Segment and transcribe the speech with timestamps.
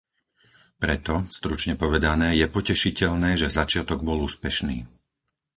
[0.83, 4.77] Preto, stručne povedané, je potešiteľné, že začiatok bol úspešný.